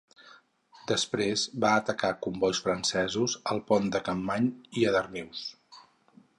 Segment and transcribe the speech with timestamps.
[0.91, 4.51] Després va atacar combois francesos al pont de Campmany
[4.83, 5.47] i a Darnius.